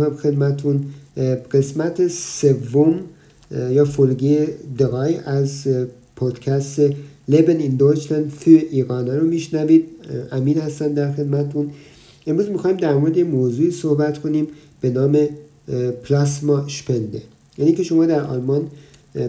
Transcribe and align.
می‌کنم 0.00 0.16
خدمتون 0.16 0.84
قسمت 1.52 2.08
سوم 2.08 3.00
یا 3.50 3.84
فولگی 3.84 4.38
دقای 4.78 5.16
از 5.16 5.68
پادکست 6.16 6.80
لبن 7.28 7.56
این 7.56 7.74
دویچلند 7.76 8.30
فی 8.30 8.56
ایقانه 8.56 9.18
رو 9.18 9.26
میشنوید. 9.26 9.84
امین 10.32 10.58
هستن 10.58 10.92
در 10.92 11.12
خدمتون. 11.12 11.70
امروز 12.26 12.48
می‌خوایم 12.48 12.76
در 12.76 12.94
مورد 12.94 13.18
موضوعی 13.18 13.70
صحبت 13.70 14.18
کنیم 14.18 14.46
به 14.80 14.90
نام 14.90 15.28
پلاسما 16.04 16.68
شپنده. 16.68 17.22
یعنی 17.58 17.72
که 17.72 17.82
شما 17.82 18.06
در 18.06 18.20
آلمان 18.24 18.66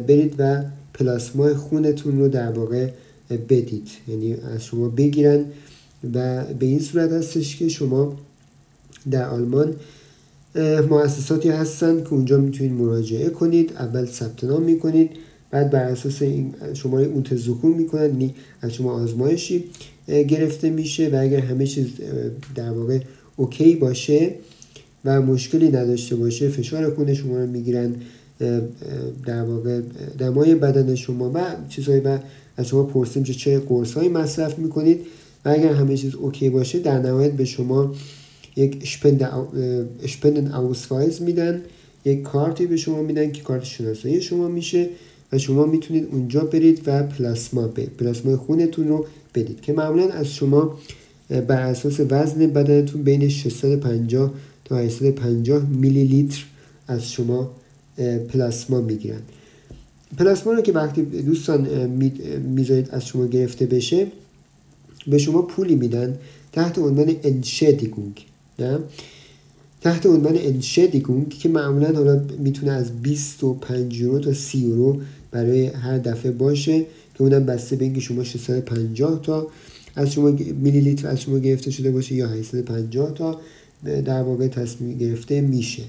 برید 0.08 0.35
و 0.38 0.63
پلاسما 0.94 1.53
خونتون 1.53 2.20
رو 2.20 2.27
در 2.27 2.52
واقع 2.52 2.90
بدید. 3.49 3.88
یعنی 4.08 4.34
از 4.34 4.66
شما 4.66 4.90
بگیرن 4.90 5.45
و 6.13 6.44
به 6.59 6.66
این 6.66 6.80
صورت 6.80 7.12
هستش 7.12 7.55
که 7.55 7.70
شما 7.70 8.17
در 9.12 9.30
آلمان 9.30 9.73
مؤسساتی 10.90 11.50
هستن 11.50 12.04
که 12.04 12.14
اونجا 12.14 12.38
می‌تونید 12.38 12.73
مراجعه 12.73 13.30
کنید 13.30 13.73
اول 13.80 14.05
ثبت 14.05 14.44
نام 14.44 14.64
می‌کنید 14.64 15.10
بعد 15.52 15.70
بر 15.70 15.84
اساس 15.84 16.22
این 16.22 16.54
شماره 16.74 17.05
اونتزوکون 17.05 17.72
می‌کنن 17.72 18.05
یعنی 18.05 18.36
از 18.62 18.74
شما 18.74 18.91
آزمایشی 18.91 19.64
گرفته 20.08 20.70
میشه 20.70 21.10
و 21.10 21.16
اگر 21.22 21.40
همه 21.40 21.68
چیز 21.68 21.88
در 22.55 22.72
واقع 22.72 23.00
اوکی 23.36 23.76
باشه 23.76 24.36
و 25.05 25.22
مشکلی 25.22 25.70
نداشته 25.70 26.16
باشه 26.16 26.50
فشار 26.50 26.96
خون 26.96 27.13
شما 27.13 27.38
رو 27.38 27.48
می‌گیرن 27.48 27.96
در 29.26 29.44
واقع 29.44 29.82
دمای 30.18 30.55
بدن 30.55 30.96
شما 30.96 31.32
و 31.34 31.40
چیزهایی 31.70 31.99
و 31.99 32.20
از 32.58 32.68
شما 32.68 32.84
پرسیم 32.84 33.24
چه 33.24 33.60
قرص 33.60 33.98
مصرف 33.98 34.60
می‌کنید 34.60 34.99
و 35.46 35.49
اگر 35.49 35.74
همه 35.74 35.98
چیز 35.98 36.16
اوکی 36.16 36.49
باشه 36.49 36.80
در 36.80 36.99
نهایت 36.99 37.32
به 37.32 37.46
شما 37.46 37.96
یک 38.55 38.78
اشپندن 40.04 40.52
اوسفایز 40.52 41.21
میدن 41.21 41.62
یک 42.05 42.21
کارتی 42.21 42.66
به 42.66 42.77
شما 42.77 43.02
میدن 43.02 43.32
که 43.32 43.41
کارت 43.41 43.63
شناسایی 43.63 44.21
شما 44.21 44.48
میشه 44.48 44.90
و 45.32 45.38
شما 45.38 45.66
می‌تونید 45.66 46.08
اونجا 46.12 46.40
برید 46.40 46.82
و 46.85 47.04
پلاسما 47.04 47.68
به 47.68 47.85
پلاسما 47.85 48.38
خونتون 48.38 48.88
رو 48.88 49.05
بدید. 49.35 49.62
که 49.62 49.74
معمولا 49.74 50.10
از 50.10 50.27
شما 50.27 50.80
بر 51.48 51.62
اساس 51.62 51.99
وزن 52.10 52.48
بدنتون 52.48 53.04
بین 53.04 53.30
650 53.30 54.34
تا 54.65 54.77
850 54.77 55.70
میلی 55.70 56.04
لیتر 56.04 56.46
از 56.88 57.12
شما 57.12 57.52
پلاسما 58.30 58.82
می‌گیرن. 58.82 59.21
پلاسما 60.18 60.54
رو 60.54 60.62
که 60.62 60.71
وقتی 60.71 61.02
دوستان 61.02 61.68
می‌ذارید 62.40 62.90
از 62.91 63.05
شما 63.05 63.27
گرفته 63.27 63.65
بشه 63.65 64.08
به 65.08 65.18
شما 65.18 65.41
پولی 65.41 65.75
میدن 65.75 66.18
تحت 66.52 66.78
عنوان 66.78 67.16
انشدیگونگ 67.24 68.25
نه 68.62 68.79
تحت 69.81 70.06
عنوان 70.06 70.38
انشدیگونگ 70.38 71.29
که 71.29 71.50
معمولا 71.50 71.94
حالا 71.94 72.23
می‌تونه 72.40 72.72
از 72.72 73.01
25 73.01 74.00
یورو 74.00 74.19
تا 74.19 74.34
30 74.34 74.57
یورو 74.57 75.01
برای 75.31 75.68
هر 75.68 75.97
دفعه 75.97 76.31
باشه 76.31 76.79
که 77.16 77.22
اونم 77.22 77.45
بسته 77.45 77.75
به 77.75 77.85
اینکه 77.85 78.00
شما 78.00 78.23
650 78.23 79.22
تا 79.23 79.47
از 79.95 80.12
شما 80.12 80.31
میلی 80.62 80.81
لیتر 80.81 81.07
از 81.07 81.22
شما 81.22 81.40
گرفته 81.40 81.72
شده 81.72 81.91
باشه 81.91 82.16
یا 82.16 82.28
850 82.28 83.13
تا 83.13 83.40
در 83.84 84.22
واقع 84.22 84.47
تصمیم 84.47 84.97
گرفته 84.97 85.41
میشه. 85.41 85.84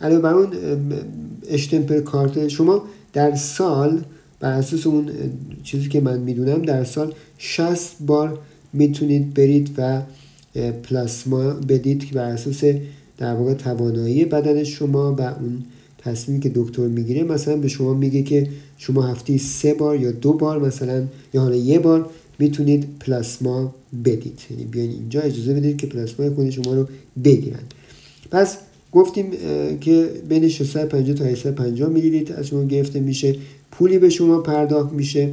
علاوه 0.00 0.22
بر 0.22 0.34
اون 0.34 0.52
اشتمپل 1.48 2.00
کارت 2.00 2.48
شما 2.48 2.82
در 3.12 3.34
سال 3.34 4.04
بر 4.40 4.52
اساس 4.52 4.86
اون 4.86 5.10
چیزی 5.64 5.88
که 5.88 6.00
من 6.00 6.18
می‌دونم 6.18 6.62
در 6.62 6.84
سال 6.84 7.14
60 7.38 7.96
بار 8.00 8.38
می‌تونید 8.72 9.34
برید 9.34 9.70
و 9.78 10.02
پلاسما 10.82 11.50
بدید 11.50 12.04
که 12.04 12.14
بر 12.14 12.24
اساس 12.24 12.64
در 13.18 13.34
واقع 13.34 13.54
توانایی 13.54 14.24
بدن 14.24 14.64
شما 14.64 15.14
و 15.14 15.20
اون 15.20 15.64
تصمیمی 15.98 16.40
که 16.40 16.52
دکتر 16.54 16.86
می‌گیره 16.86 17.22
مثلا 17.22 17.56
به 17.56 17.68
شما 17.68 17.94
میگه 17.94 18.22
که 18.22 18.48
شما 18.78 19.02
هفته 19.02 19.38
سه 19.38 19.74
بار 19.74 20.00
یا 20.00 20.12
دو 20.12 20.32
بار 20.32 20.58
مثلا 20.58 21.04
یا 21.34 21.40
حالا 21.40 21.56
یه 21.56 21.78
بار 21.78 22.08
می‌تونید 22.38 22.86
پلاسما 23.00 23.74
بدید. 24.04 24.40
یعنی 24.50 24.64
بیاین 24.64 24.90
اینجا 24.90 25.20
اجازه 25.20 25.54
بدید 25.54 25.76
که 25.76 25.86
پلاسما 25.86 26.34
خود 26.34 26.50
شما 26.50 26.74
رو 26.74 26.88
بگیرن. 27.24 27.62
پس 28.30 28.56
گفتیم 28.92 29.30
که 29.80 30.10
بین 30.28 30.48
650 30.48 31.16
تا 31.16 31.24
850 31.24 31.88
میلی 31.88 32.10
لیتر 32.10 32.34
از 32.34 32.46
شما 32.46 32.64
گرفته 32.64 33.00
میشه. 33.00 33.36
پولی 33.70 33.98
به 33.98 34.08
شما 34.08 34.38
پرداخت 34.38 34.92
میشه. 34.92 35.32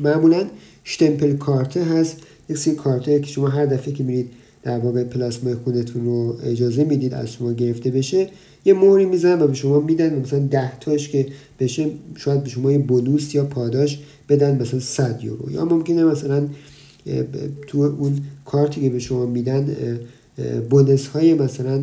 معمولا 0.00 0.44
شتمپل 0.84 1.36
کارته 1.36 1.84
هست. 1.84 2.16
یک 2.48 2.58
سری 2.58 2.74
کارته 2.74 3.20
که 3.20 3.26
شما 3.26 3.48
هر 3.48 3.66
دفعه 3.66 3.92
که 3.92 4.04
میرید 4.04 4.30
در 4.62 4.78
واقع 4.78 5.04
پلاسما 5.04 5.54
خونتون 5.64 6.04
رو 6.04 6.36
اجازه 6.42 6.84
می‌دید 6.84 7.14
از 7.14 7.32
شما 7.32 7.52
گرفته 7.52 7.90
بشه 7.90 8.28
یه 8.64 8.74
مهری 8.74 9.06
می‌زنن 9.06 9.42
و 9.42 9.46
به 9.46 9.54
شما 9.54 9.80
میدن 9.80 10.18
مثلا 10.18 10.38
10 10.38 10.78
تاش 10.78 11.08
که 11.08 11.26
بشه 11.60 11.86
شاید 12.16 12.42
به 12.42 12.48
شما 12.48 12.72
یه 12.72 12.78
بونوس 12.78 13.34
یا 13.34 13.44
پاداش 13.44 13.98
بدن 14.28 14.62
مثلا 14.62 14.80
100 14.80 15.20
یورو. 15.22 15.50
یا 15.50 15.64
ممکنه 15.64 16.04
مثلا 16.04 16.46
تو 17.66 17.78
اون 17.78 18.20
کارتی 18.44 18.80
که 18.80 18.90
به 18.90 18.98
شما 18.98 19.26
میدن 19.26 19.76
بونس 20.70 21.06
های 21.06 21.34
مثلا 21.34 21.82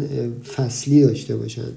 فصلی 0.55 1.01
داشته 1.01 1.35
باشن. 1.35 1.71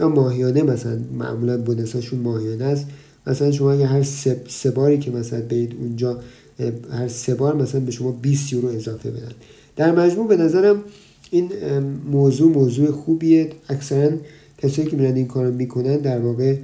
یا 0.00 0.08
ماهیانه 0.08 0.62
مثلا 0.62 0.98
معمولا 1.18 1.58
بونس 1.58 1.92
هاشون 1.92 2.20
ماهیانه 2.20 2.64
است. 2.64 2.86
مثلا 3.26 3.50
شما 3.50 3.72
اگه 3.72 3.86
هر 3.86 4.02
سه, 4.48 4.70
باری 4.70 4.98
که 4.98 5.10
مثلا 5.10 5.40
برید 5.40 5.74
اونجا 5.80 6.20
هر 6.92 7.08
سه 7.08 7.34
بار 7.34 7.56
مثلا 7.56 7.80
به 7.80 7.90
شما 7.90 8.10
20 8.12 8.52
یورو 8.52 8.68
اضافه 8.68 9.10
بدن. 9.10 9.32
در 9.76 9.92
مجموع 9.92 10.28
به 10.28 10.36
نظرم 10.36 10.82
این 11.30 11.50
موضوع 12.10 12.52
موضوع 12.52 12.90
خوبیه. 12.90 13.50
اکثرا 13.68 14.10
کسایی 14.58 14.88
که 14.88 14.96
میرن 14.96 15.14
این 15.14 15.26
کارو 15.26 15.54
می‌کنن 15.54 15.96
در 15.96 16.18
واقع 16.18 16.56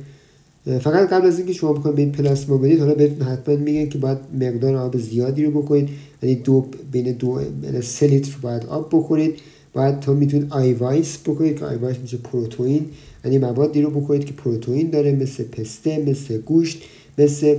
فقط 0.81 1.09
قبل 1.09 1.27
از 1.27 1.39
اینکه 1.39 1.53
شما 1.53 1.73
بخواید 1.73 1.97
به 1.97 2.07
پلاسما 2.07 2.57
بدید 2.59 2.81
حالا 2.81 2.95
بهتون 2.95 3.27
حتما 3.27 3.57
میگن 3.57 3.89
که 3.89 3.99
باید 3.99 4.19
مقدار 4.41 4.77
آب 4.77 4.99
زیادی 4.99 5.45
رو 5.45 5.63
بکنید. 5.63 5.89
یعنی 6.23 6.35
دو 6.35 6.67
بین 6.93 7.13
دو 7.13 7.41
سه 7.83 8.07
لیتر 8.07 8.37
باید 8.43 8.67
آب 8.67 8.89
بخورید. 8.93 9.35
باید 9.73 10.01
تا 10.01 10.13
می‌تونید 10.13 10.47
Eiweiß 10.51 11.19
بکنید 11.19 11.59
که 11.59 11.65
Eiweiß 11.65 11.97
میشه 11.99 12.17
پروتئین. 12.17 12.87
یعنی 13.25 13.39
موادی 13.39 13.83
رو 13.83 13.91
بکنید 13.91 14.25
که 14.25 14.33
پروتئین 14.33 14.91
داره 14.91 15.13
مثل 15.13 15.45
پسته 15.45 16.05
مثل 16.07 16.39
گوشت 16.39 16.83
مثل 17.19 17.57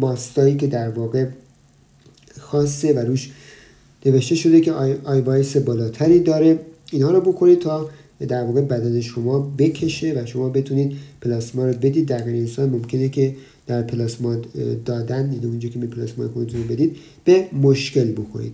ماستایی 0.00 0.56
که 0.56 0.66
در 0.66 0.88
واقع 0.88 1.26
خاصه 2.40 2.92
و 2.92 2.98
روش 2.98 3.30
نوشته 4.06 4.34
شده 4.34 4.60
که 4.60 4.72
آیوایس 5.04 5.56
بالاتری 5.56 6.20
داره 6.20 6.58
اینها 6.92 7.10
رو 7.10 7.20
بکنید 7.20 7.58
تا 7.58 7.90
در 8.28 8.44
واقع 8.44 8.60
بدن 8.60 9.00
شما 9.00 9.52
بکشه 9.58 10.12
و 10.12 10.26
شما 10.26 10.48
بتونید 10.48 10.96
پلاسما 11.20 11.66
رو 11.66 11.72
بدید. 11.72 12.06
در 12.06 12.22
غیر 12.22 12.34
انسان 12.34 12.68
ممکنه 12.68 13.08
که 13.08 13.34
در 13.66 13.82
پلاسما 13.82 14.36
دادن 14.84 15.32
یعنی 15.32 15.46
اونجا 15.46 15.68
که 15.68 15.78
می 15.78 15.86
پلاسما 15.86 16.28
خودتون 16.28 16.66
بدید 16.66 16.96
به 17.24 17.46
مشکل 17.62 18.12
بخورید. 18.12 18.52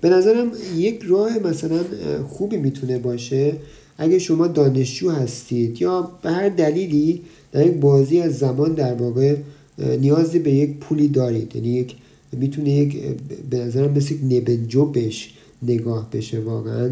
به 0.00 0.08
نظرم 0.08 0.52
یک 0.76 1.02
راه 1.02 1.38
مثلا 1.38 1.80
خوبی 2.28 2.56
می‌تونه 2.56 2.98
باشه 2.98 3.52
اگه 3.98 4.18
شما 4.18 4.46
دانشجو 4.46 5.10
هستید 5.10 5.82
یا 5.82 6.10
به 6.22 6.30
هر 6.30 6.48
دلیلی 6.48 7.22
در 7.52 7.66
یک 7.66 7.72
بازی 7.72 8.20
از 8.20 8.38
زمان 8.38 8.74
در 8.74 8.94
واقع 8.94 9.36
نیازی 9.78 10.38
به 10.38 10.50
یک 10.50 10.76
پولی 10.76 11.08
دارید. 11.08 11.56
یعنی 11.56 11.68
یک 11.68 11.96
می‌تونه 12.32 12.70
یک 12.70 13.02
به 13.50 13.58
نظرم 13.58 13.92
مثل 13.92 14.14
یک 14.14 14.20
نبنجو 14.24 14.84
بش 14.84 15.34
نگاه 15.62 16.10
بشه 16.10 16.40
واقعا. 16.40 16.90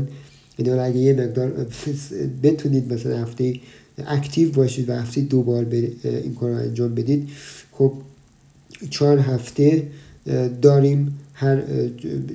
یعنی 0.58 0.70
اگه 0.70 0.98
یه 0.98 1.12
مقدار 1.12 1.66
بتونید 2.42 2.92
مثلا 2.92 3.18
هفته 3.18 3.54
اکتیو 4.06 4.52
باشید 4.52 4.88
و 4.88 4.92
هفته 4.92 5.20
دو 5.20 5.42
بار 5.42 5.66
این 6.04 6.34
کار 6.34 6.50
رو 6.50 6.56
انجام 6.56 6.94
بدید 6.94 7.28
خب 7.72 7.92
چهار 8.90 9.18
هفته 9.18 9.86
داریم 10.62 11.18
هر 11.32 11.62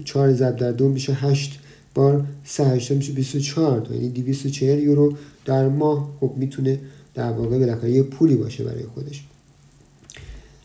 چهار 0.05 0.33
ضرب 0.33 0.55
در 0.55 0.71
دو 0.71 0.89
میشه 0.89 1.13
هشت 1.13 1.59
بار 1.95 2.25
سه 2.45 2.63
هشته 2.65 2.95
میشه 2.95 3.13
24 3.13 3.87
یعنی 3.91 4.09
240 4.09 4.79
یورو 4.79 5.13
در 5.45 5.67
ماه. 5.67 6.17
خب 6.19 6.33
می‌تونه 6.37 6.79
در 7.13 7.31
واقع 7.31 7.59
بالاخره 7.59 7.91
یه 7.91 8.03
پولی 8.03 8.35
باشه 8.35 8.63
برای 8.63 8.83
خودش. 8.83 9.23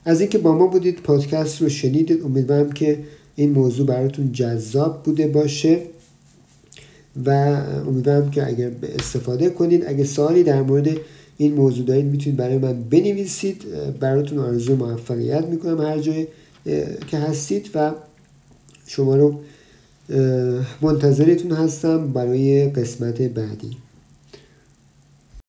از 0.09 0.21
اینکه 0.21 0.39
با 0.39 0.55
ما 0.55 0.67
بودید 0.67 1.01
پادکست 1.01 1.63
رو 1.63 1.69
شنیدید 1.69 2.23
امیدوارم 2.25 2.73
که 2.73 2.99
این 3.37 3.51
موضوع 3.51 3.87
براتون 3.87 4.33
جذاب 4.33 5.03
بوده 5.03 5.27
باشه 5.27 5.81
و 7.27 7.31
امیدوارم 7.89 8.31
که 8.31 8.47
اگر 8.47 8.71
استفاده 8.83 9.51
کنید 9.51 9.85
اگه 9.87 10.05
سوالی 10.05 10.43
در 10.43 10.63
مورد 10.63 10.89
این 11.37 11.55
موضوع 11.55 11.87
دارید 11.87 12.05
می‌تونید 12.05 12.39
برای 12.39 12.59
من 12.59 12.83
بنویسید. 12.83 13.65
براتون 14.01 14.39
آرزو 14.39 14.77
موفقیت 14.77 15.45
می‌کنم 15.45 15.81
هر 15.81 15.99
جای 15.99 16.27
که 17.07 17.19
هستید 17.19 17.71
و 17.75 17.93
شما 18.87 19.17
رو 19.17 19.35
منتظرتون 20.81 21.53
هستم 21.53 22.13
برای 22.13 22.69
قسمت 22.69 23.23
بعدی. 23.23 23.71